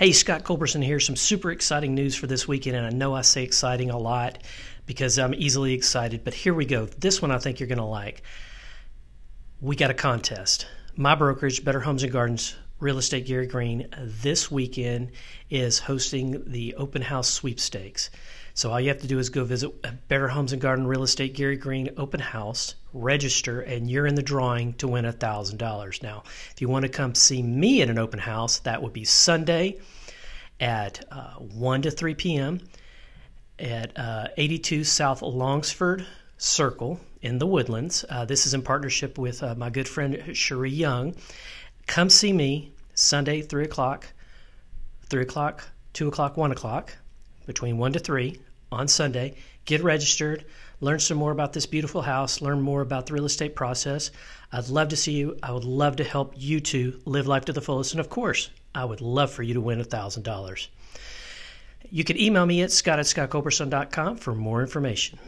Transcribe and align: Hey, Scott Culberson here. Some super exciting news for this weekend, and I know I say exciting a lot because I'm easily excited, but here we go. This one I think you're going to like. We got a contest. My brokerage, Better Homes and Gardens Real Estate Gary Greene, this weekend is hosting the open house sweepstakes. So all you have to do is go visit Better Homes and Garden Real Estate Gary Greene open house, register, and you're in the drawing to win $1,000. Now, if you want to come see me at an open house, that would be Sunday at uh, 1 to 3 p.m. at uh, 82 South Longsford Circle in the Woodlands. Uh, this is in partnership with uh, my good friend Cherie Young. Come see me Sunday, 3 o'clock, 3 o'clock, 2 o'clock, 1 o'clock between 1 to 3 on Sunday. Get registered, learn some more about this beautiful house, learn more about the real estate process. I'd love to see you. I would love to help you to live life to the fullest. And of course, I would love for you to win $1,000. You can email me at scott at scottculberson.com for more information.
Hey, 0.00 0.12
Scott 0.12 0.44
Culberson 0.44 0.82
here. 0.82 0.98
Some 0.98 1.14
super 1.14 1.50
exciting 1.50 1.94
news 1.94 2.16
for 2.16 2.26
this 2.26 2.48
weekend, 2.48 2.74
and 2.74 2.86
I 2.86 2.88
know 2.88 3.14
I 3.14 3.20
say 3.20 3.44
exciting 3.44 3.90
a 3.90 3.98
lot 3.98 4.38
because 4.86 5.18
I'm 5.18 5.34
easily 5.34 5.74
excited, 5.74 6.24
but 6.24 6.32
here 6.32 6.54
we 6.54 6.64
go. 6.64 6.86
This 6.86 7.20
one 7.20 7.30
I 7.30 7.36
think 7.36 7.60
you're 7.60 7.66
going 7.66 7.76
to 7.76 7.84
like. 7.84 8.22
We 9.60 9.76
got 9.76 9.90
a 9.90 9.94
contest. 9.94 10.66
My 10.96 11.14
brokerage, 11.14 11.66
Better 11.66 11.80
Homes 11.80 12.02
and 12.02 12.10
Gardens 12.10 12.56
Real 12.80 12.96
Estate 12.96 13.26
Gary 13.26 13.46
Greene, 13.46 13.88
this 13.98 14.50
weekend 14.50 15.10
is 15.50 15.78
hosting 15.80 16.42
the 16.50 16.74
open 16.76 17.02
house 17.02 17.28
sweepstakes. 17.28 18.08
So 18.54 18.70
all 18.70 18.80
you 18.80 18.88
have 18.88 19.02
to 19.02 19.06
do 19.06 19.18
is 19.18 19.28
go 19.28 19.44
visit 19.44 19.70
Better 20.08 20.28
Homes 20.28 20.54
and 20.54 20.62
Garden 20.62 20.86
Real 20.86 21.02
Estate 21.02 21.34
Gary 21.34 21.58
Greene 21.58 21.90
open 21.98 22.20
house, 22.20 22.76
register, 22.94 23.60
and 23.60 23.90
you're 23.90 24.06
in 24.06 24.14
the 24.14 24.22
drawing 24.22 24.72
to 24.74 24.88
win 24.88 25.04
$1,000. 25.04 26.02
Now, 26.02 26.22
if 26.50 26.62
you 26.62 26.70
want 26.70 26.84
to 26.84 26.88
come 26.88 27.14
see 27.14 27.42
me 27.42 27.82
at 27.82 27.90
an 27.90 27.98
open 27.98 28.18
house, 28.18 28.60
that 28.60 28.82
would 28.82 28.94
be 28.94 29.04
Sunday 29.04 29.78
at 30.58 31.04
uh, 31.10 31.34
1 31.34 31.82
to 31.82 31.90
3 31.90 32.14
p.m. 32.14 32.60
at 33.58 33.98
uh, 33.98 34.28
82 34.38 34.84
South 34.84 35.20
Longsford 35.20 36.06
Circle 36.38 36.98
in 37.20 37.38
the 37.38 37.46
Woodlands. 37.46 38.06
Uh, 38.08 38.24
this 38.24 38.46
is 38.46 38.54
in 38.54 38.62
partnership 38.62 39.18
with 39.18 39.42
uh, 39.42 39.54
my 39.54 39.68
good 39.68 39.86
friend 39.86 40.34
Cherie 40.34 40.70
Young. 40.70 41.14
Come 41.90 42.08
see 42.08 42.32
me 42.32 42.70
Sunday, 42.94 43.42
3 43.42 43.64
o'clock, 43.64 44.06
3 45.08 45.22
o'clock, 45.22 45.64
2 45.94 46.06
o'clock, 46.06 46.36
1 46.36 46.52
o'clock 46.52 46.96
between 47.46 47.78
1 47.78 47.94
to 47.94 47.98
3 47.98 48.40
on 48.70 48.86
Sunday. 48.86 49.34
Get 49.64 49.82
registered, 49.82 50.44
learn 50.80 51.00
some 51.00 51.18
more 51.18 51.32
about 51.32 51.52
this 51.52 51.66
beautiful 51.66 52.02
house, 52.02 52.40
learn 52.40 52.60
more 52.60 52.80
about 52.80 53.06
the 53.06 53.14
real 53.14 53.24
estate 53.24 53.56
process. 53.56 54.12
I'd 54.52 54.68
love 54.68 54.90
to 54.90 54.96
see 54.96 55.14
you. 55.14 55.36
I 55.42 55.50
would 55.50 55.64
love 55.64 55.96
to 55.96 56.04
help 56.04 56.34
you 56.36 56.60
to 56.60 57.00
live 57.06 57.26
life 57.26 57.46
to 57.46 57.52
the 57.52 57.60
fullest. 57.60 57.92
And 57.92 57.98
of 57.98 58.08
course, 58.08 58.50
I 58.72 58.84
would 58.84 59.00
love 59.00 59.32
for 59.32 59.42
you 59.42 59.54
to 59.54 59.60
win 59.60 59.80
$1,000. 59.80 60.68
You 61.90 62.04
can 62.04 62.20
email 62.20 62.46
me 62.46 62.62
at 62.62 62.70
scott 62.70 63.00
at 63.00 63.06
scottculberson.com 63.06 64.18
for 64.18 64.36
more 64.36 64.62
information. 64.62 65.18